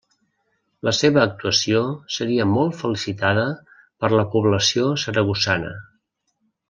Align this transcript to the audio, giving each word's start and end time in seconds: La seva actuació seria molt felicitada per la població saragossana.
La 0.87 0.93
seva 0.99 1.19
actuació 1.23 1.83
seria 2.15 2.47
molt 2.53 2.75
felicitada 2.79 3.43
per 4.05 4.11
la 4.15 4.25
població 4.37 4.89
saragossana. 5.05 5.71